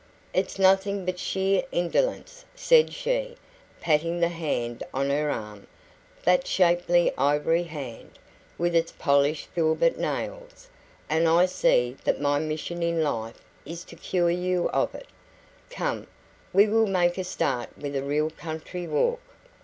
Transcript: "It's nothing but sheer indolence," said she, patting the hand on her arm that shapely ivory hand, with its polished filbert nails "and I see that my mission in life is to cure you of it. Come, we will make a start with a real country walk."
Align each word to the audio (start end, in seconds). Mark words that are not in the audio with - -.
"It's 0.33 0.57
nothing 0.57 1.05
but 1.05 1.19
sheer 1.19 1.61
indolence," 1.71 2.43
said 2.55 2.91
she, 2.91 3.35
patting 3.81 4.19
the 4.19 4.29
hand 4.29 4.81
on 4.95 5.11
her 5.11 5.29
arm 5.29 5.67
that 6.23 6.47
shapely 6.47 7.13
ivory 7.19 7.61
hand, 7.65 8.17
with 8.57 8.73
its 8.75 8.91
polished 8.93 9.45
filbert 9.49 9.99
nails 9.99 10.69
"and 11.07 11.27
I 11.27 11.45
see 11.45 11.97
that 12.03 12.19
my 12.19 12.39
mission 12.39 12.81
in 12.81 13.03
life 13.03 13.43
is 13.63 13.83
to 13.83 13.95
cure 13.95 14.31
you 14.31 14.69
of 14.71 14.95
it. 14.95 15.05
Come, 15.69 16.07
we 16.51 16.65
will 16.65 16.87
make 16.87 17.19
a 17.19 17.23
start 17.23 17.69
with 17.77 17.95
a 17.95 18.01
real 18.01 18.31
country 18.31 18.87
walk." 18.87 19.21